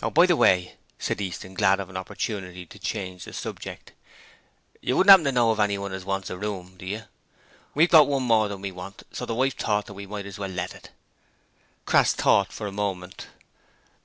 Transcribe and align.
'Oh, 0.00 0.10
by 0.10 0.26
the 0.26 0.36
way,' 0.36 0.76
said 0.96 1.20
Easton, 1.20 1.54
glad 1.54 1.80
of 1.80 1.90
an 1.90 1.96
opportunity 1.96 2.64
to 2.64 2.78
change 2.78 3.24
the 3.24 3.32
subject, 3.32 3.90
'you 4.80 4.94
don't 4.94 5.08
happen 5.08 5.24
to 5.24 5.32
know 5.32 5.50
of 5.50 5.58
anyone 5.58 5.92
as 5.92 6.04
wants 6.04 6.30
a 6.30 6.38
room, 6.38 6.76
do 6.76 6.86
you? 6.86 7.02
We've 7.74 7.90
got 7.90 8.06
one 8.06 8.22
more 8.22 8.46
than 8.46 8.60
we 8.60 8.70
want, 8.70 9.02
so 9.10 9.26
the 9.26 9.34
wife 9.34 9.56
thought 9.56 9.86
that 9.86 9.94
we 9.94 10.06
might 10.06 10.24
as 10.24 10.38
well 10.38 10.50
let 10.50 10.72
it.' 10.72 10.92
Crass 11.84 12.12
thought 12.12 12.52
for 12.52 12.68
a 12.68 12.70
moment. 12.70 13.26